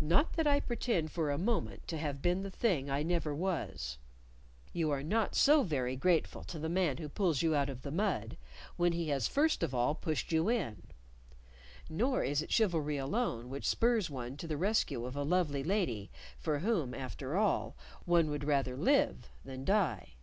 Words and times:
Not 0.00 0.32
that 0.32 0.48
I 0.48 0.58
pretend 0.58 1.12
for 1.12 1.30
a 1.30 1.38
moment 1.38 1.86
to 1.86 1.96
have 1.96 2.20
been 2.20 2.42
the 2.42 2.50
thing 2.50 2.90
I 2.90 3.04
never 3.04 3.32
was: 3.32 3.98
you 4.72 4.90
are 4.90 5.04
not 5.04 5.36
so 5.36 5.62
very 5.62 5.94
grateful 5.94 6.42
to 6.42 6.58
the 6.58 6.68
man 6.68 6.96
who 6.96 7.08
pulls 7.08 7.40
you 7.40 7.54
out 7.54 7.68
of 7.70 7.82
the 7.82 7.92
mud 7.92 8.36
when 8.76 8.90
he 8.90 9.10
has 9.10 9.28
first 9.28 9.62
of 9.62 9.72
all 9.72 9.94
pushed 9.94 10.32
you 10.32 10.48
in; 10.48 10.88
nor 11.88 12.24
is 12.24 12.42
it 12.42 12.50
chivalry 12.50 12.96
alone 12.96 13.48
which 13.48 13.64
spurs 13.68 14.10
one 14.10 14.36
to 14.38 14.48
the 14.48 14.56
rescue 14.56 15.04
of 15.04 15.14
a 15.14 15.22
lovely 15.22 15.62
lady 15.62 16.10
for 16.36 16.58
whom, 16.58 16.92
after 16.92 17.36
all, 17.36 17.76
one 18.04 18.28
would 18.28 18.42
rather 18.42 18.76
live 18.76 19.30
than 19.44 19.64
die. 19.64 20.14